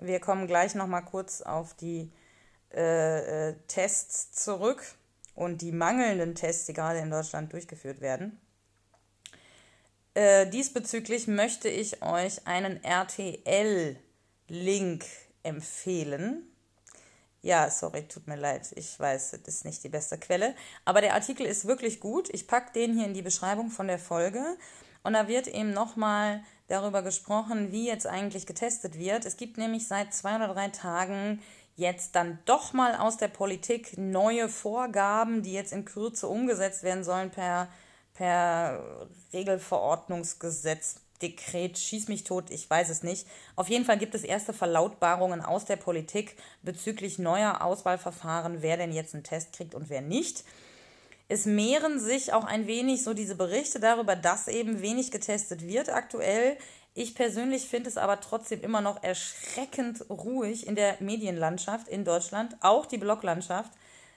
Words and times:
Wir 0.00 0.18
kommen 0.20 0.46
gleich 0.46 0.74
noch 0.74 0.86
mal 0.86 1.02
kurz 1.02 1.42
auf 1.42 1.74
die 1.74 2.10
äh, 2.72 3.50
äh, 3.50 3.54
Tests 3.68 4.32
zurück 4.32 4.82
und 5.34 5.60
die 5.62 5.72
mangelnden 5.72 6.34
Tests, 6.34 6.66
die 6.66 6.72
gerade 6.72 6.98
in 6.98 7.10
Deutschland 7.10 7.52
durchgeführt 7.52 8.00
werden. 8.00 8.40
Äh, 10.14 10.48
diesbezüglich 10.48 11.28
möchte 11.28 11.68
ich 11.68 12.02
euch 12.02 12.46
einen 12.46 12.82
RTL-Link 12.82 13.96
empfehlen. 15.42 16.49
Ja, 17.42 17.70
sorry, 17.70 18.06
tut 18.06 18.26
mir 18.26 18.36
leid. 18.36 18.70
Ich 18.76 19.00
weiß, 19.00 19.30
das 19.30 19.54
ist 19.54 19.64
nicht 19.64 19.82
die 19.82 19.88
beste 19.88 20.18
Quelle. 20.18 20.54
Aber 20.84 21.00
der 21.00 21.14
Artikel 21.14 21.46
ist 21.46 21.66
wirklich 21.66 21.98
gut. 22.00 22.28
Ich 22.32 22.46
packe 22.46 22.72
den 22.72 22.92
hier 22.94 23.06
in 23.06 23.14
die 23.14 23.22
Beschreibung 23.22 23.70
von 23.70 23.86
der 23.86 23.98
Folge. 23.98 24.58
Und 25.02 25.14
da 25.14 25.26
wird 25.26 25.46
eben 25.46 25.72
nochmal 25.72 26.42
darüber 26.68 27.02
gesprochen, 27.02 27.72
wie 27.72 27.86
jetzt 27.86 28.06
eigentlich 28.06 28.46
getestet 28.46 28.98
wird. 28.98 29.24
Es 29.24 29.38
gibt 29.38 29.56
nämlich 29.56 29.88
seit 29.88 30.12
zwei 30.12 30.36
oder 30.36 30.48
drei 30.48 30.68
Tagen 30.68 31.40
jetzt 31.76 32.14
dann 32.14 32.38
doch 32.44 32.74
mal 32.74 32.94
aus 32.94 33.16
der 33.16 33.28
Politik 33.28 33.96
neue 33.96 34.50
Vorgaben, 34.50 35.42
die 35.42 35.54
jetzt 35.54 35.72
in 35.72 35.86
Kürze 35.86 36.28
umgesetzt 36.28 36.82
werden 36.82 37.04
sollen 37.04 37.30
per, 37.30 37.68
per 38.12 39.08
Regelverordnungsgesetz, 39.32 40.96
Dekret, 41.22 41.78
schieß 41.78 42.08
mich 42.08 42.24
tot, 42.24 42.50
ich 42.50 42.68
weiß 42.68 42.88
es 42.88 43.02
nicht. 43.02 43.26
Auf 43.56 43.68
jeden 43.68 43.84
Fall 43.84 43.98
gibt 43.98 44.14
es 44.14 44.24
erste 44.24 44.52
Verlautbarungen 44.52 45.40
aus 45.40 45.64
der 45.64 45.76
Politik 45.76 46.36
bezüglich 46.62 47.18
neuer 47.18 47.62
Auswahlverfahren, 47.62 48.62
wer 48.62 48.76
denn 48.76 48.92
jetzt 48.92 49.14
einen 49.14 49.24
Test 49.24 49.52
kriegt 49.52 49.74
und 49.74 49.90
wer 49.90 50.00
nicht. 50.00 50.44
Es 51.28 51.46
mehren 51.46 52.00
sich 52.00 52.32
auch 52.32 52.44
ein 52.44 52.66
wenig 52.66 53.04
so 53.04 53.14
diese 53.14 53.36
Berichte 53.36 53.78
darüber, 53.78 54.16
dass 54.16 54.48
eben 54.48 54.82
wenig 54.82 55.12
getestet 55.12 55.66
wird 55.66 55.88
aktuell. 55.88 56.56
Ich 56.94 57.14
persönlich 57.14 57.68
finde 57.68 57.88
es 57.88 57.96
aber 57.96 58.20
trotzdem 58.20 58.62
immer 58.62 58.80
noch 58.80 59.02
erschreckend 59.02 60.04
ruhig 60.10 60.66
in 60.66 60.74
der 60.74 60.96
Medienlandschaft 60.98 61.86
in 61.86 62.04
Deutschland, 62.04 62.56
auch 62.62 62.84
die 62.84 62.98
Bloglandschaft, 62.98 63.70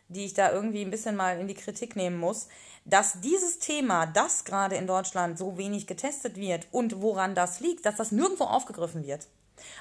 die 0.07 0.25
ich 0.25 0.33
da 0.33 0.51
irgendwie 0.51 0.81
ein 0.81 0.91
bisschen 0.91 1.15
mal 1.15 1.39
in 1.39 1.47
die 1.47 1.53
Kritik 1.53 1.95
nehmen 1.95 2.17
muss, 2.17 2.47
dass 2.85 3.21
dieses 3.21 3.59
Thema, 3.59 4.05
das 4.05 4.45
gerade 4.45 4.75
in 4.75 4.87
Deutschland 4.87 5.37
so 5.37 5.57
wenig 5.57 5.87
getestet 5.87 6.35
wird 6.35 6.67
und 6.71 7.01
woran 7.01 7.35
das 7.35 7.59
liegt, 7.59 7.85
dass 7.85 7.95
das 7.95 8.11
nirgendwo 8.11 8.43
aufgegriffen 8.45 9.05
wird. 9.05 9.27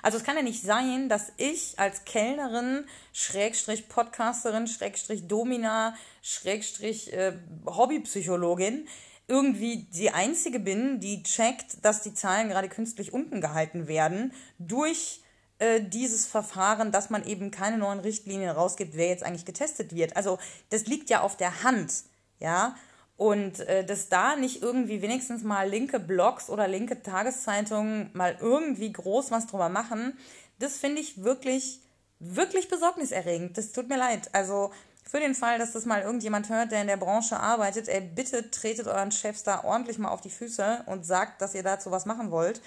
Also 0.03 0.19
es 0.19 0.25
kann 0.25 0.37
ja 0.37 0.43
nicht 0.43 0.63
sein, 0.63 1.09
dass 1.09 1.33
ich 1.37 1.79
als 1.79 2.05
Kellnerin, 2.05 2.85
Schrägstrich 3.13 3.89
Podcasterin, 3.89 4.67
Schrägstrich 4.67 5.27
Domina, 5.27 5.97
Schrägstrich 6.23 7.13
äh, 7.13 7.33
Hobbypsychologin 7.67 8.87
irgendwie 9.29 9.89
die 9.95 10.11
einzige 10.11 10.61
bin, 10.61 11.01
die 11.01 11.23
checkt, 11.23 11.85
dass 11.85 12.03
die 12.03 12.13
Zahlen 12.15 12.49
gerade 12.49 12.69
künstlich 12.69 13.13
unten 13.13 13.41
gehalten 13.41 13.89
werden 13.89 14.33
durch 14.59 15.22
äh, 15.63 15.81
dieses 15.81 16.27
Verfahren, 16.27 16.91
dass 16.91 17.09
man 17.09 17.25
eben 17.25 17.53
keine 17.53 17.79
neuen 17.79 18.01
Richtlinien 18.01 18.51
rausgibt, 18.51 18.97
wer 18.97 19.07
jetzt 19.09 19.23
eigentlich 19.23 19.45
getestet 19.45 19.95
wird. 19.95 20.17
Also 20.17 20.39
das 20.71 20.87
liegt 20.87 21.09
ja 21.09 21.21
auf 21.21 21.37
der 21.37 21.63
Hand, 21.63 21.93
ja. 22.41 22.75
Und 23.17 23.61
äh, 23.61 23.85
dass 23.85 24.09
da 24.09 24.35
nicht 24.35 24.61
irgendwie 24.61 25.03
wenigstens 25.03 25.45
mal 25.45 25.69
linke 25.69 26.01
Blogs 26.01 26.51
oder 26.51 26.67
linke 26.67 27.01
Tageszeitungen 27.03 28.11
mal 28.13 28.37
irgendwie 28.41 28.91
groß 28.91 29.31
was 29.31 29.47
drüber 29.47 29.69
machen, 29.69 30.19
das 30.59 30.79
finde 30.79 31.01
ich 31.01 31.23
wirklich, 31.23 31.81
wirklich 32.19 32.69
besorgniserregend. 32.69 33.57
Das 33.57 33.71
tut 33.71 33.89
mir 33.89 33.99
leid. 33.99 34.31
Also 34.33 34.73
für 35.05 35.21
den 35.21 35.37
Fall, 35.37 35.61
dass 35.61 35.71
das 35.71 35.85
mal 35.85 36.03
irgendjemand 36.03 36.49
hört, 36.49 36.73
der 36.73 36.81
in 36.81 36.89
der 36.89 36.97
Branche 36.97 37.39
arbeitet, 37.39 37.89
ey, 37.89 38.01
bitte 38.01 38.51
tretet 38.51 38.89
euren 38.89 39.13
Chefs 39.13 39.45
da 39.45 39.63
ordentlich 39.63 39.99
mal 39.99 40.11
auf 40.11 40.23
die 40.23 40.31
Füße 40.31 40.83
und 40.87 41.07
sagt, 41.07 41.41
dass 41.41 41.55
ihr 41.55 41.63
dazu 41.63 41.93
was 41.93 42.07
machen 42.07 42.33
wollt. 42.33 42.61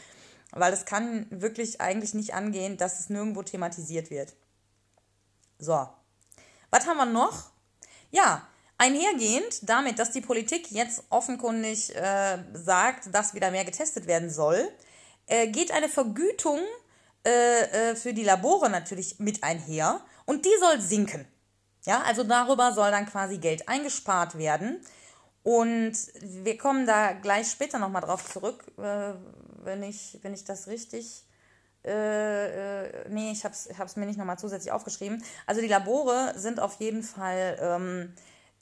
Weil 0.51 0.73
es 0.73 0.85
kann 0.85 1.27
wirklich 1.29 1.81
eigentlich 1.81 2.13
nicht 2.13 2.33
angehen, 2.33 2.77
dass 2.77 2.99
es 2.99 3.09
nirgendwo 3.09 3.43
thematisiert 3.43 4.09
wird. 4.09 4.33
So. 5.59 5.87
Was 6.69 6.87
haben 6.87 6.97
wir 6.97 7.05
noch? 7.05 7.51
Ja, 8.11 8.47
Einhergehend 8.77 9.69
damit, 9.69 9.99
dass 9.99 10.11
die 10.11 10.21
Politik 10.21 10.69
jetzt 10.69 11.03
offenkundig 11.09 11.95
äh, 11.95 12.39
sagt, 12.53 13.13
dass 13.13 13.33
wieder 13.33 13.49
mehr 13.49 13.63
getestet 13.63 14.05
werden 14.05 14.29
soll, 14.29 14.69
äh, 15.27 15.47
geht 15.47 15.71
eine 15.71 15.87
Vergütung 15.87 16.59
äh, 17.25 17.91
äh, 17.91 17.95
für 17.95 18.13
die 18.13 18.25
Labore 18.25 18.69
natürlich 18.69 19.17
mit 19.19 19.43
einher 19.43 20.01
und 20.25 20.43
die 20.43 20.57
soll 20.59 20.81
sinken. 20.81 21.25
Ja, 21.85 22.01
also 22.01 22.23
darüber 22.23 22.73
soll 22.73 22.91
dann 22.91 23.05
quasi 23.05 23.37
Geld 23.37 23.69
eingespart 23.69 24.37
werden. 24.37 24.81
Und 25.45 25.93
wir 26.21 26.57
kommen 26.57 26.87
da 26.87 27.13
gleich 27.13 27.51
später 27.51 27.77
nochmal 27.77 28.01
drauf 28.01 28.27
zurück, 28.33 28.63
äh, 28.79 29.13
wenn, 29.63 29.83
ich, 29.83 30.17
wenn 30.23 30.33
ich 30.33 30.43
das 30.43 30.65
richtig. 30.67 31.23
Äh, 31.85 32.85
äh, 32.87 33.09
nee, 33.09 33.31
ich 33.31 33.43
habe 33.45 33.53
es 33.53 33.95
mir 33.95 34.07
nicht 34.07 34.17
nochmal 34.17 34.39
zusätzlich 34.39 34.71
aufgeschrieben. 34.71 35.23
Also 35.45 35.61
die 35.61 35.67
Labore 35.67 36.33
sind 36.35 36.59
auf 36.59 36.79
jeden 36.79 37.03
Fall 37.03 37.59
ähm, 37.61 38.13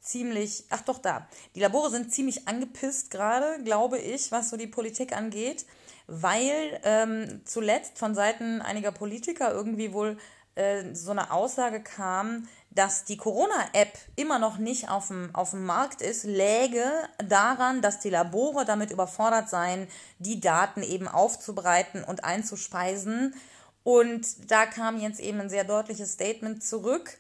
ziemlich, 0.01 0.65
ach 0.71 0.81
doch 0.81 0.97
da, 0.97 1.25
die 1.55 1.61
Labore 1.61 1.89
sind 1.89 2.13
ziemlich 2.13 2.49
angepisst 2.49 3.11
gerade, 3.11 3.63
glaube 3.63 3.97
ich, 3.97 4.33
was 4.33 4.49
so 4.49 4.57
die 4.57 4.67
Politik 4.67 5.15
angeht, 5.15 5.65
weil 6.07 6.81
ähm, 6.83 7.43
zuletzt 7.45 7.97
von 7.97 8.13
Seiten 8.13 8.61
einiger 8.61 8.91
Politiker 8.91 9.53
irgendwie 9.53 9.93
wohl 9.93 10.17
äh, 10.55 10.93
so 10.93 11.11
eine 11.11 11.31
Aussage 11.31 11.81
kam, 11.81 12.49
dass 12.75 13.05
die 13.05 13.17
Corona-App 13.17 13.97
immer 14.15 14.39
noch 14.39 14.57
nicht 14.57 14.89
auf 14.89 15.07
dem, 15.07 15.33
auf 15.33 15.51
dem 15.51 15.65
Markt 15.65 16.01
ist, 16.01 16.23
läge 16.23 16.85
daran, 17.17 17.81
dass 17.81 17.99
die 17.99 18.09
Labore 18.09 18.65
damit 18.65 18.91
überfordert 18.91 19.49
seien, 19.49 19.87
die 20.19 20.39
Daten 20.39 20.81
eben 20.81 21.07
aufzubereiten 21.07 22.03
und 22.03 22.23
einzuspeisen. 22.23 23.35
Und 23.83 24.51
da 24.51 24.65
kam 24.65 24.99
jetzt 24.99 25.19
eben 25.19 25.41
ein 25.41 25.49
sehr 25.49 25.65
deutliches 25.65 26.13
Statement 26.13 26.63
zurück 26.63 27.19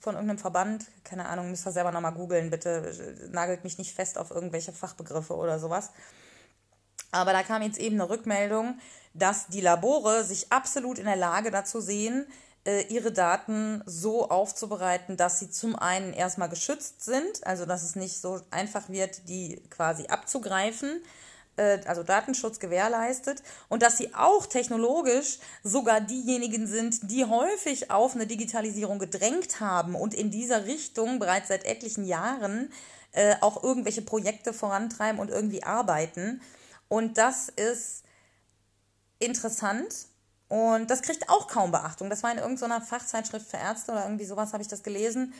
von 0.00 0.14
irgendeinem 0.14 0.38
Verband, 0.38 0.86
keine 1.04 1.26
Ahnung, 1.26 1.50
müsst 1.50 1.66
ihr 1.66 1.72
selber 1.72 1.92
nochmal 1.92 2.14
googeln, 2.14 2.50
bitte 2.50 3.28
nagelt 3.30 3.64
mich 3.64 3.76
nicht 3.76 3.94
fest 3.94 4.16
auf 4.16 4.30
irgendwelche 4.30 4.72
Fachbegriffe 4.72 5.36
oder 5.36 5.58
sowas. 5.58 5.90
Aber 7.12 7.32
da 7.32 7.42
kam 7.42 7.62
jetzt 7.62 7.78
eben 7.78 8.00
eine 8.00 8.08
Rückmeldung, 8.08 8.78
dass 9.12 9.48
die 9.48 9.60
Labore 9.60 10.24
sich 10.24 10.50
absolut 10.50 10.98
in 10.98 11.04
der 11.04 11.16
Lage 11.16 11.50
dazu 11.50 11.80
sehen, 11.80 12.26
ihre 12.88 13.10
Daten 13.10 13.82
so 13.86 14.28
aufzubereiten, 14.28 15.16
dass 15.16 15.38
sie 15.38 15.50
zum 15.50 15.76
einen 15.76 16.12
erstmal 16.12 16.50
geschützt 16.50 17.02
sind, 17.02 17.46
also 17.46 17.64
dass 17.64 17.82
es 17.82 17.96
nicht 17.96 18.20
so 18.20 18.40
einfach 18.50 18.88
wird, 18.88 19.28
die 19.28 19.62
quasi 19.70 20.06
abzugreifen 20.08 21.00
äh, 21.60 21.80
also 21.86 22.02
Datenschutz 22.02 22.58
gewährleistet 22.58 23.42
und 23.68 23.82
dass 23.82 23.98
sie 23.98 24.14
auch 24.14 24.46
technologisch 24.46 25.38
sogar 25.62 26.00
diejenigen 26.00 26.66
sind, 26.66 27.10
die 27.10 27.24
häufig 27.24 27.90
auf 27.90 28.14
eine 28.14 28.26
Digitalisierung 28.26 28.98
gedrängt 28.98 29.60
haben 29.60 29.94
und 29.94 30.14
in 30.14 30.30
dieser 30.30 30.66
Richtung 30.66 31.18
bereits 31.18 31.48
seit 31.48 31.64
etlichen 31.64 32.04
Jahren 32.04 32.72
äh, 33.12 33.34
auch 33.40 33.62
irgendwelche 33.62 34.02
Projekte 34.02 34.52
vorantreiben 34.52 35.20
und 35.20 35.30
irgendwie 35.30 35.62
arbeiten. 35.62 36.40
Und 36.88 37.18
das 37.18 37.48
ist 37.48 38.04
interessant 39.18 39.94
und 40.50 40.90
das 40.90 41.02
kriegt 41.02 41.30
auch 41.30 41.46
kaum 41.46 41.70
Beachtung. 41.70 42.10
Das 42.10 42.24
war 42.24 42.32
in 42.32 42.38
irgendeiner 42.38 42.80
Fachzeitschrift 42.80 43.48
für 43.48 43.56
Ärzte 43.56 43.92
oder 43.92 44.02
irgendwie 44.02 44.24
sowas 44.24 44.52
habe 44.52 44.64
ich 44.64 44.68
das 44.68 44.82
gelesen. 44.82 45.32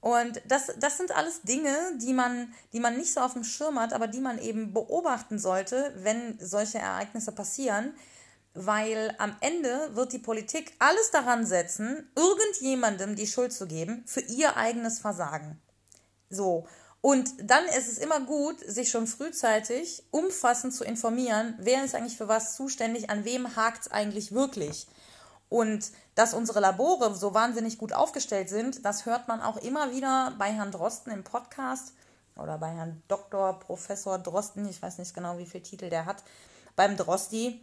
Und 0.00 0.40
das, 0.46 0.70
das 0.78 0.96
sind 0.96 1.10
alles 1.10 1.42
Dinge, 1.42 1.74
die 1.96 2.12
man, 2.12 2.54
die 2.72 2.78
man 2.78 2.96
nicht 2.96 3.12
so 3.12 3.20
auf 3.20 3.32
dem 3.32 3.42
Schirm 3.42 3.80
hat, 3.80 3.92
aber 3.92 4.06
die 4.06 4.20
man 4.20 4.38
eben 4.38 4.72
beobachten 4.72 5.40
sollte, 5.40 5.92
wenn 5.96 6.38
solche 6.38 6.78
Ereignisse 6.78 7.32
passieren. 7.32 7.94
Weil 8.52 9.16
am 9.18 9.34
Ende 9.40 9.90
wird 9.96 10.12
die 10.12 10.20
Politik 10.20 10.72
alles 10.78 11.10
daran 11.10 11.44
setzen, 11.44 12.08
irgendjemandem 12.14 13.16
die 13.16 13.26
Schuld 13.26 13.52
zu 13.52 13.66
geben 13.66 14.04
für 14.06 14.20
ihr 14.20 14.56
eigenes 14.56 15.00
Versagen. 15.00 15.60
So. 16.30 16.68
Und 17.04 17.34
dann 17.38 17.66
ist 17.66 17.92
es 17.92 17.98
immer 17.98 18.20
gut, 18.20 18.60
sich 18.60 18.88
schon 18.88 19.06
frühzeitig 19.06 20.02
umfassend 20.10 20.72
zu 20.72 20.84
informieren, 20.84 21.52
wer 21.58 21.84
ist 21.84 21.94
eigentlich 21.94 22.16
für 22.16 22.28
was 22.28 22.56
zuständig, 22.56 23.10
an 23.10 23.26
wem 23.26 23.56
hakt 23.56 23.82
es 23.82 23.92
eigentlich 23.92 24.32
wirklich. 24.32 24.86
Und 25.50 25.90
dass 26.14 26.32
unsere 26.32 26.60
Labore 26.60 27.14
so 27.14 27.34
wahnsinnig 27.34 27.76
gut 27.76 27.92
aufgestellt 27.92 28.48
sind, 28.48 28.86
das 28.86 29.04
hört 29.04 29.28
man 29.28 29.42
auch 29.42 29.58
immer 29.58 29.92
wieder 29.92 30.32
bei 30.38 30.50
Herrn 30.50 30.70
Drosten 30.70 31.12
im 31.12 31.24
Podcast 31.24 31.92
oder 32.38 32.56
bei 32.56 32.70
Herrn 32.70 33.02
Dr. 33.06 33.60
Professor 33.60 34.18
Drosten, 34.18 34.66
ich 34.66 34.80
weiß 34.80 34.96
nicht 34.96 35.12
genau, 35.12 35.36
wie 35.36 35.44
viel 35.44 35.60
Titel 35.60 35.90
der 35.90 36.06
hat, 36.06 36.24
beim 36.74 36.96
Drosti. 36.96 37.62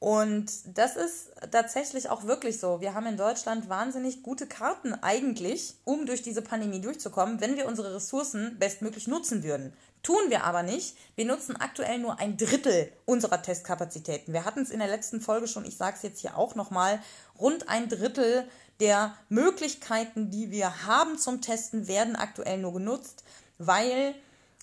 Und 0.00 0.50
das 0.78 0.96
ist 0.96 1.30
tatsächlich 1.50 2.08
auch 2.08 2.24
wirklich 2.24 2.58
so. 2.58 2.80
Wir 2.80 2.94
haben 2.94 3.04
in 3.04 3.18
Deutschland 3.18 3.68
wahnsinnig 3.68 4.22
gute 4.22 4.46
Karten 4.46 4.94
eigentlich, 4.94 5.74
um 5.84 6.06
durch 6.06 6.22
diese 6.22 6.40
Pandemie 6.40 6.80
durchzukommen, 6.80 7.42
wenn 7.42 7.58
wir 7.58 7.66
unsere 7.66 7.94
Ressourcen 7.94 8.58
bestmöglich 8.58 9.06
nutzen 9.08 9.42
würden. 9.42 9.74
Tun 10.02 10.22
wir 10.28 10.44
aber 10.44 10.62
nicht. 10.62 10.96
Wir 11.16 11.26
nutzen 11.26 11.54
aktuell 11.54 11.98
nur 11.98 12.18
ein 12.18 12.38
Drittel 12.38 12.90
unserer 13.04 13.42
Testkapazitäten. 13.42 14.32
Wir 14.32 14.46
hatten 14.46 14.62
es 14.62 14.70
in 14.70 14.78
der 14.78 14.88
letzten 14.88 15.20
Folge 15.20 15.46
schon, 15.46 15.66
ich 15.66 15.76
sage 15.76 15.96
es 15.98 16.02
jetzt 16.02 16.20
hier 16.20 16.38
auch 16.38 16.54
nochmal, 16.54 16.98
rund 17.38 17.68
ein 17.68 17.90
Drittel 17.90 18.48
der 18.80 19.14
Möglichkeiten, 19.28 20.30
die 20.30 20.50
wir 20.50 20.86
haben 20.86 21.18
zum 21.18 21.42
Testen, 21.42 21.88
werden 21.88 22.16
aktuell 22.16 22.56
nur 22.56 22.72
genutzt, 22.72 23.22
weil 23.58 24.14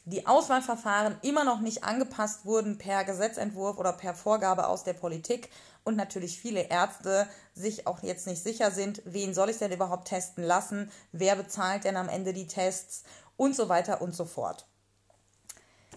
die 0.07 0.25
Auswahlverfahren 0.25 1.17
immer 1.21 1.43
noch 1.43 1.59
nicht 1.59 1.83
angepasst 1.83 2.45
wurden 2.45 2.77
per 2.77 3.03
Gesetzentwurf 3.03 3.77
oder 3.77 3.91
per 3.91 4.15
Vorgabe 4.15 4.67
aus 4.67 4.85
der 4.85 4.93
Politik 4.93 5.49
und 5.83 5.97
natürlich 5.97 6.39
viele 6.39 6.69
Ärzte 6.69 7.27
sich 7.53 7.87
auch 7.87 8.01
jetzt 8.03 8.25
nicht 8.25 8.41
sicher 8.41 8.71
sind, 8.71 9.01
wen 9.03 9.33
soll 9.33 9.49
ich 9.49 9.57
denn 9.57 9.71
überhaupt 9.73 10.07
testen 10.07 10.45
lassen, 10.45 10.89
wer 11.11 11.35
bezahlt 11.35 11.83
denn 11.83 11.97
am 11.97 12.07
Ende 12.07 12.31
die 12.31 12.47
Tests 12.47 13.03
und 13.35 13.53
so 13.53 13.67
weiter 13.67 14.01
und 14.01 14.15
so 14.15 14.23
fort. 14.23 14.65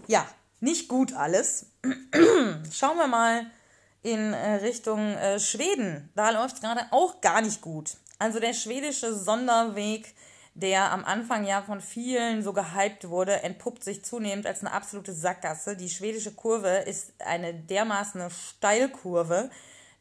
Ja, 0.09 0.27
nicht 0.59 0.89
gut 0.89 1.12
alles. 1.12 1.67
Schauen 2.73 2.97
wir 2.97 3.07
mal 3.07 3.47
in 4.03 4.33
äh, 4.33 4.55
Richtung 4.55 4.99
äh, 4.99 5.39
Schweden. 5.39 6.11
Da 6.17 6.31
läuft 6.31 6.57
es 6.57 6.61
gerade 6.61 6.87
auch 6.91 7.21
gar 7.21 7.43
nicht 7.43 7.61
gut. 7.61 7.97
Also 8.19 8.41
der 8.41 8.55
schwedische 8.55 9.15
Sonderweg 9.15 10.15
der 10.61 10.93
am 10.93 11.05
Anfang 11.05 11.47
ja 11.47 11.62
von 11.62 11.81
vielen 11.81 12.43
so 12.43 12.53
gehypt 12.53 13.09
wurde, 13.09 13.43
entpuppt 13.43 13.83
sich 13.83 14.05
zunehmend 14.05 14.47
als 14.47 14.61
eine 14.61 14.73
absolute 14.73 15.12
Sackgasse. 15.12 15.77
Die 15.77 15.89
schwedische 15.89 16.33
Kurve 16.33 16.69
ist 16.69 17.15
eine 17.19 17.55
dermaßen 17.55 18.23
Steilkurve. 18.31 19.51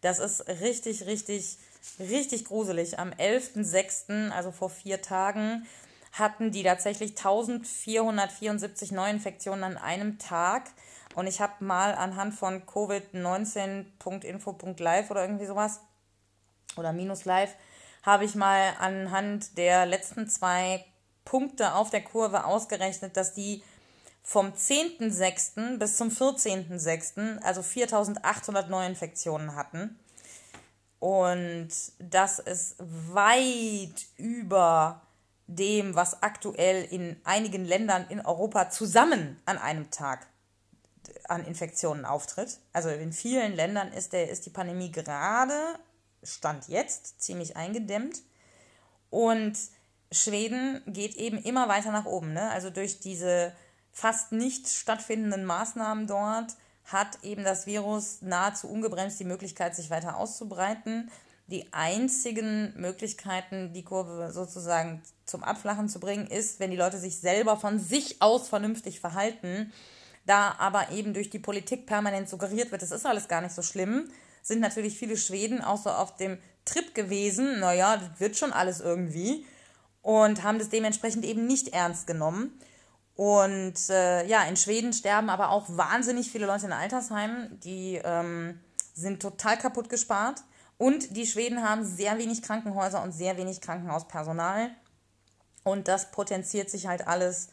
Das 0.02 0.20
ist 0.20 0.48
richtig, 0.48 1.06
richtig, 1.06 1.58
richtig 2.00 2.46
gruselig. 2.46 3.00
Am 3.00 3.12
11.06., 3.12 4.32
also 4.32 4.52
vor 4.52 4.70
vier 4.70 5.02
Tagen, 5.02 5.66
hatten 6.12 6.52
die 6.52 6.64
tatsächlich 6.64 7.12
1474 7.12 8.92
Neuinfektionen 8.92 9.64
an 9.64 9.78
einem 9.78 10.20
Tag. 10.20 10.72
Und 11.16 11.28
ich 11.28 11.40
habe 11.42 11.64
mal 11.64 11.96
anhand 11.96 12.34
von 12.34 12.64
covid19.info.live 12.64 15.12
oder 15.12 15.22
irgendwie 15.22 15.46
sowas 15.46 15.80
oder 16.78 16.94
minus 16.94 17.26
live 17.26 17.54
habe 18.10 18.26
ich 18.26 18.34
mal 18.34 18.74
anhand 18.80 19.56
der 19.58 19.86
letzten 19.86 20.28
zwei 20.28 20.84
Punkte 21.26 21.76
auf 21.76 21.92
der 21.92 22.02
Kurve 22.02 22.46
ausgerechnet, 22.46 23.16
dass 23.16 23.36
die 23.36 23.62
vom 24.24 24.48
10.06. 24.48 25.78
bis 25.78 25.96
zum 25.96 26.10
14.06., 26.10 27.40
also 27.44 27.62
4800 27.62 28.68
Neuinfektionen 28.68 29.56
hatten. 29.56 30.00
Und 31.00 31.70
das 32.00 32.40
ist 32.40 32.76
weit 32.80 34.08
über 34.18 35.02
dem, 35.46 35.94
was 35.94 36.24
aktuell 36.24 36.84
in 36.86 37.16
einigen 37.24 37.64
Ländern 37.64 38.08
in 38.10 38.26
Europa 38.26 38.72
zusammen 38.72 39.40
an 39.46 39.60
einem 39.60 39.92
Tag 39.92 40.26
an 41.28 41.46
Infektionen 41.46 42.06
auftritt. 42.06 42.58
Also 42.74 42.90
in 42.90 43.14
vielen 43.14 43.54
Ländern 43.54 43.94
ist, 43.94 44.14
der, 44.14 44.30
ist 44.30 44.48
die 44.48 44.52
Pandemie 44.52 44.92
gerade 44.92 45.54
Stand 46.24 46.68
jetzt 46.68 47.22
ziemlich 47.22 47.56
eingedämmt. 47.56 48.22
Und 49.10 49.58
Schweden 50.12 50.82
geht 50.88 51.16
eben 51.16 51.38
immer 51.38 51.68
weiter 51.68 51.92
nach 51.92 52.06
oben. 52.06 52.34
Ne? 52.34 52.50
Also 52.50 52.70
durch 52.70 53.00
diese 53.00 53.54
fast 53.92 54.32
nicht 54.32 54.68
stattfindenden 54.68 55.46
Maßnahmen 55.46 56.08
dort 56.08 56.56
hat 56.86 57.24
eben 57.24 57.44
das 57.44 57.68
Virus 57.68 58.22
nahezu 58.22 58.68
ungebremst 58.68 59.20
die 59.20 59.26
Möglichkeit, 59.26 59.76
sich 59.76 59.90
weiter 59.90 60.18
auszubreiten. 60.18 61.12
Die 61.48 61.72
einzigen 61.74 62.74
Möglichkeiten, 62.80 63.74
die 63.74 63.84
Kurve 63.84 64.32
sozusagen 64.32 65.02
zum 65.26 65.44
Abflachen 65.44 65.90
zu 65.90 66.00
bringen, 66.00 66.28
ist, 66.28 66.60
wenn 66.60 66.72
die 66.72 66.78
Leute 66.78 66.98
sich 66.98 67.20
selber 67.20 67.58
von 67.58 67.80
sich 67.80 68.22
aus 68.22 68.50
vernünftig 68.50 69.00
verhalten. 69.00 69.72
Da 70.26 70.56
aber 70.60 70.92
eben 70.92 71.14
durch 71.14 71.30
die 71.30 71.40
Politik 71.40 71.88
permanent 71.88 72.30
suggeriert 72.30 72.72
wird, 72.72 72.84
es 72.84 72.92
ist 72.92 73.06
alles 73.06 73.28
gar 73.28 73.42
nicht 73.42 73.56
so 73.56 73.64
schlimm, 73.64 74.12
sind 74.42 74.60
natürlich 74.60 74.98
viele 74.98 75.18
Schweden 75.18 75.62
auch 75.62 75.78
so 75.78 75.90
auf 75.90 76.16
dem 76.18 76.38
Trip 76.66 76.94
gewesen, 76.94 77.60
naja, 77.60 77.98
das 77.98 78.20
wird 78.20 78.38
schon 78.38 78.54
alles 78.54 78.80
irgendwie 78.80 79.46
und 80.02 80.44
haben 80.44 80.60
das 80.60 80.70
dementsprechend 80.70 81.26
eben 81.26 81.46
nicht 81.46 81.70
ernst 81.70 82.08
genommen. 82.08 82.60
Und 83.16 83.90
äh, 83.90 84.26
ja, 84.28 84.44
in 84.44 84.56
Schweden 84.56 84.94
sterben 84.94 85.30
aber 85.30 85.50
auch 85.50 85.66
wahnsinnig 85.70 86.32
viele 86.32 86.46
Leute 86.46 86.68
in 86.68 86.72
Altersheimen, 86.72 87.60
die 87.60 88.00
ähm, 88.04 88.60
sind 88.94 89.22
total 89.22 89.58
kaputt 89.58 89.90
gespart. 89.90 90.42
Und 90.78 91.18
die 91.18 91.28
Schweden 91.28 91.62
haben 91.62 91.84
sehr 91.84 92.18
wenig 92.18 92.42
Krankenhäuser 92.42 93.04
und 93.04 93.12
sehr 93.12 93.36
wenig 93.36 93.60
Krankenhauspersonal. 93.60 94.72
Und 95.66 95.90
das 95.90 96.12
potenziert 96.12 96.70
sich 96.70 96.88
halt 96.88 97.06
alles 97.08 97.50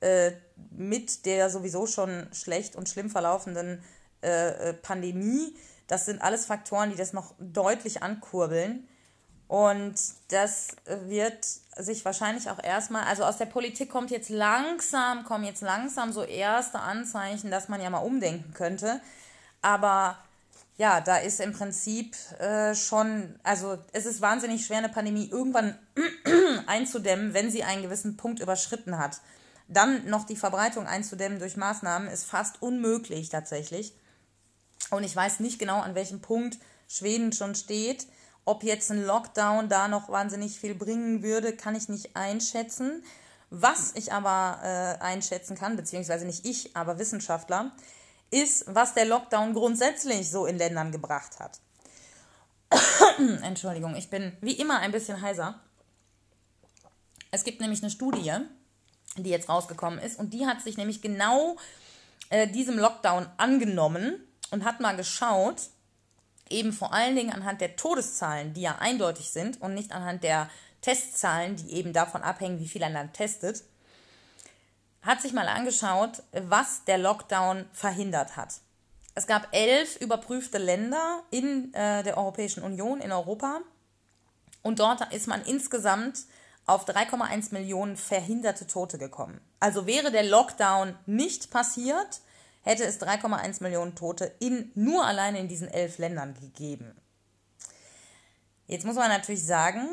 äh, 0.00 0.32
mit 0.70 1.26
der 1.26 1.50
sowieso 1.50 1.86
schon 1.86 2.26
schlecht 2.32 2.74
und 2.74 2.88
schlimm 2.88 3.10
verlaufenden 3.10 3.82
äh, 4.22 4.70
äh 4.70 4.72
Pandemie. 4.72 5.54
Das 5.90 6.06
sind 6.06 6.22
alles 6.22 6.46
Faktoren, 6.46 6.90
die 6.90 6.96
das 6.96 7.12
noch 7.12 7.34
deutlich 7.40 8.00
ankurbeln. 8.00 8.86
Und 9.48 9.96
das 10.28 10.68
wird 10.86 11.44
sich 11.76 12.04
wahrscheinlich 12.04 12.48
auch 12.48 12.62
erstmal, 12.62 13.02
also 13.06 13.24
aus 13.24 13.38
der 13.38 13.46
Politik 13.46 13.90
kommt 13.90 14.12
jetzt 14.12 14.30
langsam, 14.30 15.24
kommen 15.24 15.42
jetzt 15.42 15.62
langsam 15.62 16.12
so 16.12 16.22
erste 16.22 16.78
Anzeichen, 16.78 17.50
dass 17.50 17.68
man 17.68 17.80
ja 17.80 17.90
mal 17.90 17.98
umdenken 17.98 18.54
könnte. 18.54 19.00
Aber 19.62 20.16
ja, 20.76 21.00
da 21.00 21.16
ist 21.16 21.40
im 21.40 21.52
Prinzip 21.52 22.14
äh, 22.38 22.76
schon, 22.76 23.34
also 23.42 23.76
es 23.92 24.06
ist 24.06 24.20
wahnsinnig 24.20 24.64
schwer, 24.64 24.78
eine 24.78 24.90
Pandemie 24.90 25.28
irgendwann 25.28 25.76
einzudämmen, 26.68 27.34
wenn 27.34 27.50
sie 27.50 27.64
einen 27.64 27.82
gewissen 27.82 28.16
Punkt 28.16 28.38
überschritten 28.38 28.96
hat. 28.96 29.20
Dann 29.66 30.08
noch 30.08 30.24
die 30.24 30.36
Verbreitung 30.36 30.86
einzudämmen 30.86 31.40
durch 31.40 31.56
Maßnahmen 31.56 32.06
ist 32.06 32.26
fast 32.26 32.62
unmöglich 32.62 33.30
tatsächlich. 33.30 33.92
Und 34.90 35.04
ich 35.04 35.14
weiß 35.14 35.40
nicht 35.40 35.58
genau, 35.58 35.80
an 35.80 35.94
welchem 35.94 36.20
Punkt 36.20 36.58
Schweden 36.88 37.32
schon 37.32 37.54
steht. 37.54 38.06
Ob 38.44 38.64
jetzt 38.64 38.90
ein 38.90 39.04
Lockdown 39.04 39.68
da 39.68 39.86
noch 39.86 40.08
wahnsinnig 40.08 40.58
viel 40.58 40.74
bringen 40.74 41.22
würde, 41.22 41.54
kann 41.54 41.74
ich 41.74 41.88
nicht 41.88 42.16
einschätzen. 42.16 43.04
Was 43.50 43.92
ich 43.94 44.12
aber 44.12 44.60
äh, 44.62 45.02
einschätzen 45.02 45.56
kann, 45.56 45.76
beziehungsweise 45.76 46.24
nicht 46.24 46.46
ich, 46.46 46.76
aber 46.76 46.98
Wissenschaftler, 46.98 47.72
ist, 48.30 48.64
was 48.68 48.94
der 48.94 49.06
Lockdown 49.06 49.54
grundsätzlich 49.54 50.30
so 50.30 50.46
in 50.46 50.56
Ländern 50.56 50.92
gebracht 50.92 51.38
hat. 51.40 51.58
Entschuldigung, 53.42 53.96
ich 53.96 54.08
bin 54.08 54.36
wie 54.40 54.52
immer 54.52 54.78
ein 54.78 54.92
bisschen 54.92 55.20
heiser. 55.20 55.60
Es 57.32 57.44
gibt 57.44 57.60
nämlich 57.60 57.82
eine 57.82 57.90
Studie, 57.90 58.32
die 59.16 59.30
jetzt 59.30 59.48
rausgekommen 59.48 59.98
ist, 59.98 60.18
und 60.18 60.32
die 60.32 60.46
hat 60.46 60.62
sich 60.62 60.76
nämlich 60.76 61.02
genau 61.02 61.56
äh, 62.30 62.46
diesem 62.46 62.78
Lockdown 62.78 63.26
angenommen 63.36 64.24
und 64.50 64.64
hat 64.64 64.80
mal 64.80 64.96
geschaut, 64.96 65.62
eben 66.48 66.72
vor 66.72 66.92
allen 66.92 67.16
Dingen 67.16 67.32
anhand 67.32 67.60
der 67.60 67.76
Todeszahlen, 67.76 68.52
die 68.54 68.62
ja 68.62 68.76
eindeutig 68.78 69.30
sind 69.30 69.60
und 69.60 69.74
nicht 69.74 69.92
anhand 69.92 70.24
der 70.24 70.50
Testzahlen, 70.80 71.56
die 71.56 71.72
eben 71.72 71.92
davon 71.92 72.22
abhängen, 72.22 72.58
wie 72.58 72.68
viel 72.68 72.82
ein 72.82 72.92
Land 72.92 73.14
testet, 73.14 73.62
hat 75.02 75.22
sich 75.22 75.32
mal 75.32 75.48
angeschaut, 75.48 76.22
was 76.32 76.84
der 76.84 76.98
Lockdown 76.98 77.66
verhindert 77.72 78.36
hat. 78.36 78.54
Es 79.14 79.26
gab 79.26 79.48
elf 79.52 79.96
überprüfte 79.96 80.58
Länder 80.58 81.22
in 81.30 81.72
äh, 81.74 82.02
der 82.02 82.16
Europäischen 82.16 82.62
Union, 82.62 83.00
in 83.00 83.12
Europa. 83.12 83.60
Und 84.62 84.78
dort 84.78 85.12
ist 85.12 85.26
man 85.26 85.42
insgesamt 85.42 86.24
auf 86.66 86.86
3,1 86.86 87.52
Millionen 87.52 87.96
verhinderte 87.96 88.66
Tote 88.66 88.98
gekommen. 88.98 89.40
Also 89.58 89.86
wäre 89.86 90.12
der 90.12 90.22
Lockdown 90.22 90.96
nicht 91.06 91.50
passiert, 91.50 92.20
hätte 92.62 92.84
es 92.84 93.00
3,1 93.00 93.62
Millionen 93.62 93.94
Tote 93.94 94.34
in, 94.38 94.70
nur 94.74 95.06
alleine 95.06 95.40
in 95.40 95.48
diesen 95.48 95.68
elf 95.68 95.98
Ländern 95.98 96.34
gegeben. 96.34 96.94
Jetzt 98.66 98.84
muss 98.84 98.96
man 98.96 99.08
natürlich 99.08 99.44
sagen, 99.44 99.88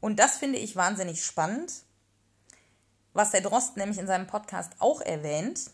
und 0.00 0.18
das 0.18 0.38
finde 0.38 0.58
ich 0.58 0.76
wahnsinnig 0.76 1.24
spannend, 1.24 1.84
was 3.12 3.30
der 3.30 3.40
Drost 3.40 3.76
nämlich 3.76 3.98
in 3.98 4.06
seinem 4.06 4.26
Podcast 4.26 4.72
auch 4.78 5.00
erwähnt, 5.00 5.70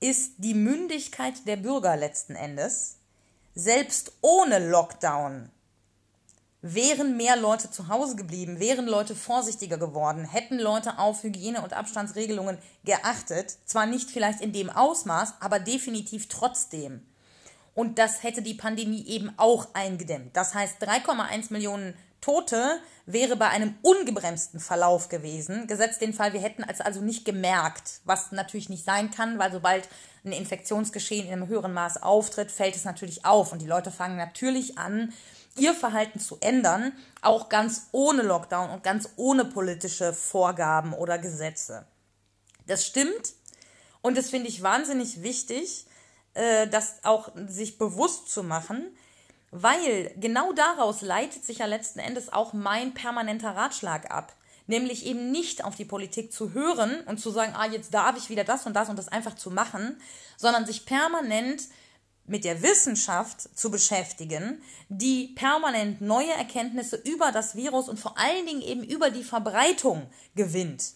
ist 0.00 0.34
die 0.38 0.54
Mündigkeit 0.54 1.46
der 1.46 1.56
Bürger 1.56 1.96
letzten 1.96 2.34
Endes. 2.34 2.96
Selbst 3.54 4.12
ohne 4.20 4.70
Lockdown 4.70 5.50
wären 6.62 7.16
mehr 7.16 7.36
Leute 7.36 7.70
zu 7.70 7.88
Hause 7.88 8.14
geblieben, 8.14 8.60
wären 8.60 8.86
Leute 8.86 9.16
vorsichtiger 9.16 9.78
geworden, 9.78 10.24
hätten 10.24 10.58
Leute 10.58 10.98
auf 10.98 11.24
Hygiene- 11.24 11.60
und 11.60 11.72
Abstandsregelungen 11.72 12.58
geachtet. 12.84 13.58
Zwar 13.64 13.86
nicht 13.86 14.10
vielleicht 14.10 14.40
in 14.40 14.52
dem 14.52 14.70
Ausmaß, 14.70 15.34
aber 15.40 15.58
definitiv 15.58 16.28
trotzdem. 16.28 17.04
Und 17.74 17.98
das 17.98 18.22
hätte 18.22 18.42
die 18.42 18.54
Pandemie 18.54 19.04
eben 19.06 19.32
auch 19.38 19.68
eingedämmt. 19.74 20.36
Das 20.36 20.54
heißt, 20.54 20.82
3,1 20.82 21.52
Millionen 21.52 21.94
Tote 22.20 22.78
wäre 23.04 23.34
bei 23.34 23.48
einem 23.48 23.74
ungebremsten 23.82 24.60
Verlauf 24.60 25.08
gewesen, 25.08 25.66
gesetzt 25.66 26.00
den 26.00 26.14
Fall, 26.14 26.32
wir 26.32 26.40
hätten 26.40 26.64
es 26.68 26.80
also 26.80 27.00
nicht 27.00 27.24
gemerkt, 27.24 28.00
was 28.04 28.30
natürlich 28.30 28.68
nicht 28.68 28.84
sein 28.84 29.10
kann, 29.10 29.40
weil 29.40 29.50
sobald 29.50 29.88
ein 30.24 30.30
Infektionsgeschehen 30.30 31.26
in 31.26 31.32
einem 31.32 31.48
höheren 31.48 31.72
Maß 31.72 32.00
auftritt, 32.02 32.52
fällt 32.52 32.76
es 32.76 32.84
natürlich 32.84 33.24
auf 33.24 33.50
und 33.50 33.60
die 33.60 33.66
Leute 33.66 33.90
fangen 33.90 34.16
natürlich 34.16 34.78
an, 34.78 35.12
ihr 35.56 35.74
Verhalten 35.74 36.20
zu 36.20 36.38
ändern, 36.40 36.92
auch 37.20 37.48
ganz 37.48 37.88
ohne 37.92 38.22
Lockdown 38.22 38.70
und 38.70 38.82
ganz 38.82 39.10
ohne 39.16 39.44
politische 39.44 40.12
Vorgaben 40.12 40.92
oder 40.92 41.18
Gesetze. 41.18 41.86
Das 42.66 42.86
stimmt 42.86 43.34
und 44.00 44.16
das 44.16 44.30
finde 44.30 44.48
ich 44.48 44.62
wahnsinnig 44.62 45.22
wichtig, 45.22 45.86
äh, 46.34 46.66
das 46.68 47.04
auch 47.04 47.30
sich 47.46 47.78
bewusst 47.78 48.30
zu 48.30 48.42
machen, 48.42 48.96
weil 49.50 50.12
genau 50.16 50.52
daraus 50.52 51.02
leitet 51.02 51.44
sich 51.44 51.58
ja 51.58 51.66
letzten 51.66 51.98
Endes 51.98 52.32
auch 52.32 52.52
mein 52.52 52.94
permanenter 52.94 53.54
Ratschlag 53.54 54.10
ab. 54.10 54.34
Nämlich 54.66 55.04
eben 55.04 55.30
nicht 55.32 55.64
auf 55.64 55.74
die 55.74 55.84
Politik 55.84 56.32
zu 56.32 56.52
hören 56.52 57.00
und 57.06 57.18
zu 57.18 57.30
sagen, 57.30 57.52
ah, 57.56 57.66
jetzt 57.66 57.92
darf 57.92 58.16
ich 58.16 58.30
wieder 58.30 58.44
das 58.44 58.64
und 58.64 58.74
das 58.74 58.88
und 58.88 58.96
das 58.96 59.08
einfach 59.08 59.34
zu 59.34 59.50
machen, 59.50 60.00
sondern 60.36 60.66
sich 60.66 60.86
permanent 60.86 61.64
mit 62.26 62.44
der 62.44 62.62
Wissenschaft 62.62 63.56
zu 63.58 63.70
beschäftigen, 63.70 64.62
die 64.88 65.28
permanent 65.34 66.00
neue 66.00 66.32
Erkenntnisse 66.32 66.96
über 66.96 67.32
das 67.32 67.56
Virus 67.56 67.88
und 67.88 67.98
vor 67.98 68.18
allen 68.18 68.46
Dingen 68.46 68.62
eben 68.62 68.84
über 68.84 69.10
die 69.10 69.24
Verbreitung 69.24 70.08
gewinnt. 70.34 70.94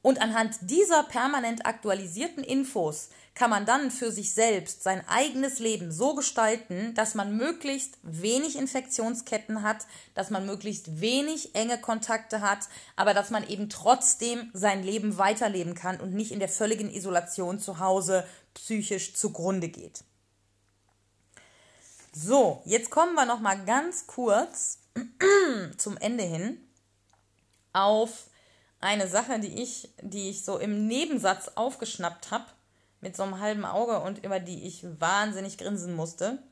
Und 0.00 0.20
anhand 0.20 0.56
dieser 0.62 1.02
permanent 1.02 1.66
aktualisierten 1.66 2.44
Infos 2.44 3.08
kann 3.34 3.50
man 3.50 3.66
dann 3.66 3.90
für 3.90 4.10
sich 4.10 4.32
selbst 4.32 4.82
sein 4.82 5.06
eigenes 5.06 5.58
Leben 5.58 5.92
so 5.92 6.14
gestalten, 6.14 6.94
dass 6.94 7.14
man 7.14 7.36
möglichst 7.36 7.98
wenig 8.02 8.56
Infektionsketten 8.56 9.62
hat, 9.62 9.86
dass 10.14 10.30
man 10.30 10.46
möglichst 10.46 11.00
wenig 11.00 11.54
enge 11.54 11.78
Kontakte 11.78 12.40
hat, 12.40 12.68
aber 12.96 13.14
dass 13.14 13.30
man 13.30 13.48
eben 13.48 13.68
trotzdem 13.68 14.50
sein 14.54 14.82
Leben 14.82 15.18
weiterleben 15.18 15.74
kann 15.74 16.00
und 16.00 16.14
nicht 16.14 16.32
in 16.32 16.40
der 16.40 16.48
völligen 16.48 16.90
Isolation 16.90 17.58
zu 17.60 17.78
Hause 17.78 18.24
psychisch 18.54 19.14
zugrunde 19.14 19.68
geht. 19.68 20.04
So, 22.20 22.62
jetzt 22.64 22.90
kommen 22.90 23.14
wir 23.14 23.26
noch 23.26 23.38
mal 23.38 23.64
ganz 23.64 24.08
kurz 24.08 24.80
zum 25.76 25.96
Ende 25.98 26.24
hin 26.24 26.58
auf 27.72 28.24
eine 28.80 29.06
Sache, 29.06 29.38
die 29.38 29.62
ich, 29.62 29.94
die 30.02 30.30
ich 30.30 30.44
so 30.44 30.58
im 30.58 30.88
Nebensatz 30.88 31.52
aufgeschnappt 31.54 32.32
habe 32.32 32.46
mit 33.00 33.16
so 33.16 33.22
einem 33.22 33.38
halben 33.38 33.64
Auge 33.64 34.00
und 34.00 34.24
über 34.24 34.40
die 34.40 34.66
ich 34.66 34.84
wahnsinnig 34.98 35.58
grinsen 35.58 35.94
musste. 35.94 36.42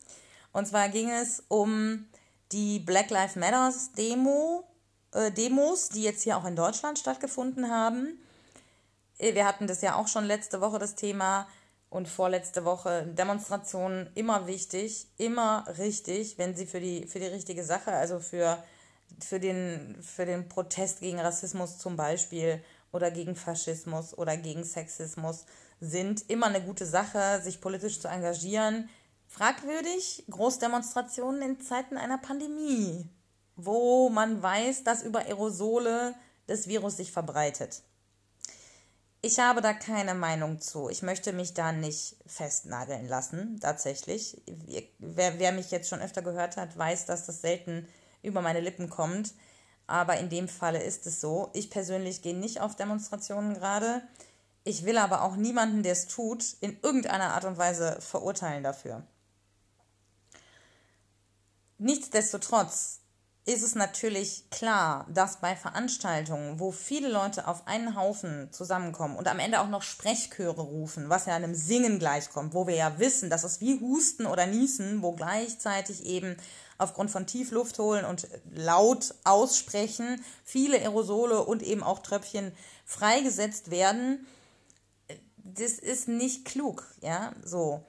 Und 0.53 0.69
zwar 0.69 0.89
ging 0.89 1.11
es 1.11 1.43
um 1.49 2.07
die 2.53 2.79
Black 2.79 3.11
Lives 3.11 3.35
Matters 3.35 3.91
Demo, 3.91 4.69
äh, 5.15 5.33
Demos, 5.33 5.89
die 5.89 6.05
jetzt 6.05 6.23
hier 6.23 6.37
auch 6.37 6.45
in 6.45 6.55
Deutschland 6.55 6.97
stattgefunden 6.97 7.73
haben. 7.73 8.21
Äh, 9.19 9.35
wir 9.35 9.45
hatten 9.45 9.67
das 9.67 9.83
ja 9.83 9.97
auch 9.97 10.07
schon 10.07 10.27
letzte 10.27 10.61
Woche 10.61 10.79
das 10.79 10.95
Thema 10.95 11.49
und 11.91 12.09
vorletzte 12.09 12.65
Woche 12.65 13.07
Demonstrationen 13.07 14.11
immer 14.15 14.47
wichtig, 14.47 15.09
immer 15.17 15.65
richtig, 15.79 16.39
wenn 16.39 16.55
sie 16.55 16.67
für 16.67 16.81
die, 16.81 17.07
für 17.07 17.21
die 17.21 17.27
richtige 17.27 17.65
Sache, 17.65 17.93
also 17.93 18.19
für, 18.19 18.63
für, 19.21 19.41
den, 19.41 19.97
für 20.03 20.27
den 20.27 20.49
Protest 20.49 21.01
gegen 21.01 21.21
Rassismus 21.21 21.79
zum 21.79 21.97
Beispiel 21.97 22.63
oder 22.93 23.11
gegen 23.11 23.37
Faschismus 23.37 24.17
oder 24.17 24.37
gegen 24.37 24.65
Sexismus 24.65 25.45
sind 25.81 26.29
immer 26.31 26.47
eine 26.47 26.63
gute 26.63 26.87
Sache, 26.87 27.41
sich 27.43 27.61
politisch 27.61 28.01
zu 28.01 28.09
engagieren. 28.09 28.89
Fragwürdig 29.29 30.25
Großdemonstrationen 30.31 31.43
in 31.43 31.61
Zeiten 31.61 31.97
einer 31.97 32.19
Pandemie, 32.19 33.09
wo 33.57 34.09
man 34.09 34.43
weiß, 34.43 34.85
dass 34.85 35.03
über 35.03 35.21
Aerosole 35.21 36.15
das 36.47 36.69
Virus 36.69 36.97
sich 36.97 37.13
verbreitet. 37.13 37.83
Ich 39.27 39.41
habe 39.41 39.61
da 39.61 39.73
keine 39.73 40.15
Meinung 40.15 40.61
zu. 40.61 40.89
Ich 40.89 41.03
möchte 41.03 41.33
mich 41.33 41.53
da 41.53 41.73
nicht 41.73 42.15
festnageln 42.27 43.09
lassen, 43.09 43.59
tatsächlich. 43.59 44.41
Wer, 45.01 45.41
wer 45.41 45.51
mich 45.51 45.73
jetzt 45.73 45.89
schon 45.89 46.01
öfter 46.01 46.23
gehört 46.23 46.57
hat, 46.57 46.79
weiß, 46.79 47.07
dass 47.07 47.27
das 47.27 47.41
selten 47.41 47.89
über 48.23 48.41
meine 48.41 48.61
Lippen 48.61 48.89
kommt. 48.89 49.35
Aber 49.89 50.17
in 50.17 50.31
dem 50.31 50.47
Falle 50.47 50.81
ist 50.81 51.09
es 51.09 51.21
so. 51.21 51.51
Ich 51.55 51.71
persönlich 51.71 52.23
gehe 52.23 52.37
nicht 52.37 52.61
auf 52.61 52.77
Demonstrationen 52.77 53.55
gerade. 53.55 54.01
Ich 54.63 54.85
will 54.85 54.97
aber 54.97 55.23
auch 55.23 55.35
niemanden, 55.35 55.83
der 55.83 55.95
es 55.95 56.07
tut, 56.07 56.45
in 56.61 56.79
irgendeiner 56.81 57.35
Art 57.35 57.47
und 57.47 57.59
Weise 57.59 58.01
verurteilen 58.01 58.63
dafür. 58.63 59.03
Nichtsdestotrotz 61.79 63.01
ist 63.47 63.63
es 63.63 63.77
natürlich 63.77 64.51
klar, 64.51 65.07
dass 65.09 65.41
bei 65.41 65.55
Veranstaltungen, 65.55 66.59
wo 66.59 66.73
viele 66.73 67.09
Leute 67.09 67.47
auf 67.47 67.69
einen 67.69 67.97
Haufen 67.97 68.53
zusammenkommen 68.53 69.17
und 69.17 69.29
am 69.29 69.39
Ende 69.39 69.61
auch 69.61 69.69
noch 69.69 69.83
Sprechchöre 69.83 70.61
rufen, 70.61 71.09
was 71.09 71.27
ja 71.27 71.37
einem 71.37 71.55
Singen 71.55 72.01
gleichkommt, 72.01 72.55
wo 72.55 72.67
wir 72.67 72.75
ja 72.75 72.99
wissen, 72.99 73.31
dass 73.31 73.45
es 73.45 73.61
wie 73.61 73.79
Husten 73.79 74.27
oder 74.27 74.47
Niesen, 74.47 75.01
wo 75.01 75.13
gleichzeitig 75.13 76.05
eben 76.07 76.37
aufgrund 76.77 77.13
von 77.13 77.29
Tiefluft 77.29 77.79
holen 77.79 78.05
und 78.05 78.27
laut 78.53 79.15
aussprechen 79.23 80.23
viele 80.45 80.79
Aerosole 80.79 81.45
und 81.45 81.63
eben 81.63 81.85
auch 81.85 82.01
Tröpfchen 82.01 82.53
freigesetzt 82.85 83.71
werden, 83.71 84.27
das 85.37 85.73
ist 85.73 86.09
nicht 86.09 86.45
klug, 86.45 86.85
ja, 87.01 87.33
so. 87.45 87.87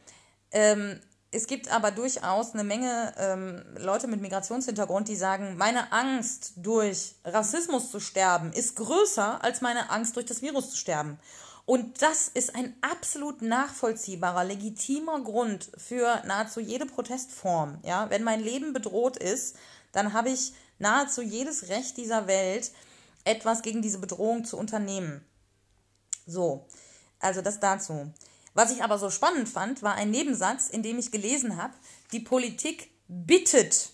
Ähm, 0.52 1.02
es 1.38 1.46
gibt 1.46 1.72
aber 1.72 1.92
durchaus 1.92 2.54
eine 2.54 2.64
Menge 2.64 3.14
ähm, 3.18 3.64
Leute 3.78 4.08
mit 4.08 4.22
Migrationshintergrund, 4.22 5.08
die 5.08 5.16
sagen, 5.16 5.56
meine 5.56 5.92
Angst 5.92 6.54
durch 6.58 7.14
Rassismus 7.24 7.92
zu 7.92 8.00
sterben 8.00 8.52
ist 8.52 8.76
größer 8.76 9.44
als 9.44 9.62
meine 9.62 9.92
Angst 9.92 10.16
durch 10.16 10.26
das 10.26 10.42
Virus 10.42 10.72
zu 10.72 10.78
sterben. 10.78 11.20
Und 11.68 12.02
das 12.02 12.28
ist 12.28 12.56
ein 12.56 12.76
absolut 12.82 13.44
nachvollziehbarer, 13.44 14.46
legitimer 14.46 15.22
Grund 15.22 15.70
für 15.78 16.24
nahezu 16.26 16.60
jede 16.60 16.88
Protestform. 16.88 17.80
Ja, 17.84 18.10
wenn 18.10 18.24
mein 18.24 18.42
Leben 18.42 18.74
bedroht 18.74 19.18
ist, 19.18 19.58
dann 19.92 20.14
habe 20.14 20.30
ich 20.30 20.54
nahezu 20.80 21.22
jedes 21.22 21.70
Recht 21.70 21.98
dieser 21.98 22.26
Welt, 22.26 22.72
etwas 23.26 23.62
gegen 23.62 23.84
diese 23.84 24.00
Bedrohung 24.00 24.44
zu 24.44 24.58
unternehmen. 24.58 25.24
So, 26.26 26.66
also 27.20 27.42
das 27.42 27.60
dazu. 27.60 28.12
Was 28.58 28.72
ich 28.72 28.84
aber 28.84 28.98
so 28.98 29.12
spannend 29.12 29.48
fand, 29.48 29.84
war 29.84 29.94
ein 29.94 30.10
Nebensatz, 30.10 30.68
in 30.68 30.82
dem 30.82 30.98
ich 30.98 31.12
gelesen 31.12 31.62
habe, 31.62 31.76
die 32.12 32.22
Politik 32.22 32.90
bittet, 33.08 33.92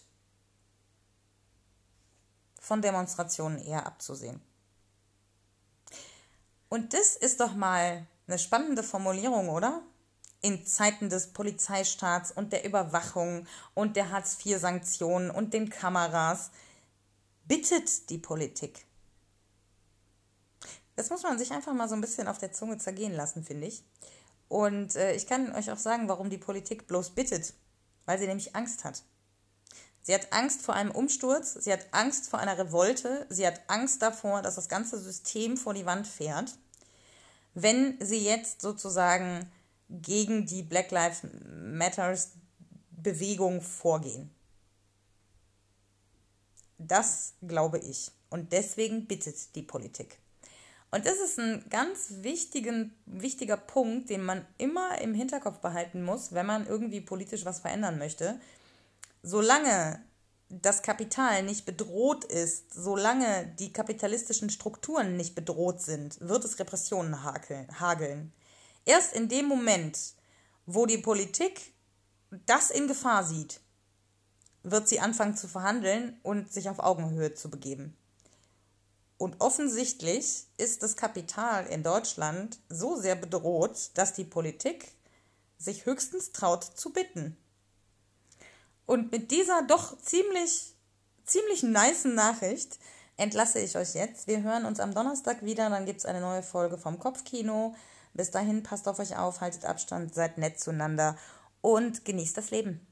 von 2.62 2.82
Demonstrationen 2.82 3.60
eher 3.60 3.86
abzusehen. 3.86 4.40
Und 6.70 6.94
das 6.94 7.18
ist 7.18 7.42
doch 7.42 7.56
mal 7.56 8.08
eine 8.26 8.40
spannende 8.40 8.84
Formulierung, 8.84 9.50
oder? 9.50 9.82
In 10.40 10.66
Zeiten 10.66 11.10
des 11.10 11.34
Polizeistaats 11.34 12.32
und 12.32 12.54
der 12.54 12.64
Überwachung 12.64 13.46
und 13.74 13.98
der 13.98 14.12
Hartz-IV-Sanktionen 14.12 15.30
und 15.30 15.54
den 15.54 15.70
Kameras 15.70 16.52
bittet 17.44 18.10
die 18.10 18.18
Politik. 18.18 18.86
Das 20.96 21.10
muss 21.10 21.24
man 21.24 21.38
sich 21.38 21.52
einfach 21.52 21.74
mal 21.74 21.90
so 21.90 21.96
ein 21.96 22.02
bisschen 22.02 22.30
auf 22.30 22.38
der 22.38 22.54
Zunge 22.54 22.78
zergehen 22.78 23.14
lassen, 23.14 23.44
finde 23.44 23.68
ich. 23.68 23.84
Und 24.54 24.96
äh, 24.96 25.16
ich 25.16 25.26
kann 25.26 25.56
euch 25.56 25.72
auch 25.72 25.80
sagen, 25.80 26.08
warum 26.08 26.30
die 26.30 26.38
Politik 26.38 26.86
bloß 26.86 27.16
bittet. 27.16 27.56
Weil 28.06 28.20
sie 28.20 28.28
nämlich 28.28 28.56
Angst 28.56 28.84
hat. 28.84 29.02
Sie 30.04 30.14
hat 30.14 30.32
Angst 30.32 30.62
vor 30.62 30.76
einem 30.76 30.92
Umsturz, 30.92 31.56
sie 31.56 31.74
hat 31.74 31.88
Angst 31.90 32.30
vor 32.30 32.38
einer 32.38 32.56
Revolte, 32.56 33.26
sie 33.30 33.48
hat 33.48 33.62
Angst 33.68 34.04
davor, 34.04 34.44
dass 34.44 34.54
das 34.54 34.70
ganze 34.70 35.00
System 35.00 35.58
vor 35.58 35.74
die 35.74 35.88
Wand 35.88 36.06
fährt. 36.06 36.56
Wenn 37.56 37.98
sie 38.00 38.20
jetzt 38.20 38.62
sozusagen 38.62 39.52
gegen 39.90 40.46
die 40.46 40.62
Black 40.62 40.92
Lives 40.92 41.22
Matters 41.50 42.34
Bewegung 42.92 43.60
vorgehen. 43.60 44.30
Das 46.78 47.34
glaube 47.42 47.80
ich. 47.80 48.12
Und 48.30 48.54
deswegen 48.54 49.08
bittet 49.08 49.56
die 49.56 49.64
Politik. 49.64 50.20
Und 50.94 51.08
das 51.08 51.18
ist 51.18 51.40
ein 51.40 51.66
ganz 51.72 52.18
wichtigen, 52.22 52.94
wichtiger 53.08 53.58
Punkt, 53.58 54.12
den 54.12 54.24
man 54.24 54.46
immer 54.60 55.02
im 55.02 55.16
Hinterkopf 55.16 55.58
behalten 55.58 56.04
muss, 56.04 56.34
wenn 56.34 56.46
man 56.46 56.68
irgendwie 56.68 57.02
politisch 57.02 57.46
was 57.46 57.62
verändern 57.62 57.98
möchte. 57.98 58.40
Solange 59.24 60.00
das 60.50 60.84
Kapital 60.84 61.42
nicht 61.42 61.66
bedroht 61.66 62.26
ist, 62.26 62.76
solange 62.76 63.48
die 63.58 63.74
kapitalistischen 63.74 64.52
Strukturen 64.52 65.18
nicht 65.18 65.34
bedroht 65.34 65.82
sind, 65.82 66.22
wird 66.22 66.46
es 66.46 66.60
Repressionen 66.60 67.24
hageln. 67.24 68.32
Erst 68.86 69.16
in 69.16 69.30
dem 69.30 69.48
Moment, 69.48 69.98
wo 70.68 70.86
die 70.86 71.00
Politik 71.00 71.74
das 72.46 72.70
in 72.70 72.88
Gefahr 72.88 73.24
sieht, 73.24 73.62
wird 74.62 74.88
sie 74.88 75.00
anfangen 75.00 75.36
zu 75.36 75.48
verhandeln 75.48 76.20
und 76.22 76.54
sich 76.54 76.70
auf 76.70 76.78
Augenhöhe 76.78 77.34
zu 77.34 77.50
begeben. 77.50 77.98
Und 79.24 79.40
offensichtlich 79.40 80.48
ist 80.58 80.84
das 80.84 80.98
Kapital 80.98 81.66
in 81.68 81.82
Deutschland 81.82 82.60
so 82.68 82.98
sehr 82.98 83.16
bedroht, 83.16 83.92
dass 83.94 84.12
die 84.12 84.26
Politik 84.26 84.92
sich 85.58 85.86
höchstens 85.86 86.34
traut 86.34 86.66
zu 86.66 86.92
bitten. 86.92 87.38
Und 88.86 89.14
mit 89.14 89.32
dieser 89.32 89.62
doch 89.62 89.98
ziemlich, 89.98 90.76
ziemlich 91.24 91.64
nice 91.64 92.04
Nachricht 92.04 92.80
entlasse 93.16 93.60
ich 93.60 93.78
euch 93.78 93.94
jetzt. 93.94 94.28
Wir 94.28 94.44
hören 94.44 94.66
uns 94.66 94.82
am 94.82 94.94
Donnerstag 94.94 95.42
wieder, 95.42 95.70
dann 95.70 95.86
gibt 95.86 96.00
es 96.00 96.06
eine 96.06 96.20
neue 96.20 96.44
Folge 96.44 96.78
vom 96.78 97.00
Kopfkino. 97.00 97.76
Bis 98.14 98.30
dahin 98.30 98.62
passt 98.62 98.90
auf 98.90 99.00
euch 99.00 99.16
auf, 99.16 99.40
haltet 99.40 99.64
Abstand, 99.64 100.14
seid 100.14 100.38
nett 100.38 100.60
zueinander 100.60 101.18
und 101.62 102.04
genießt 102.04 102.36
das 102.36 102.52
Leben. 102.52 102.86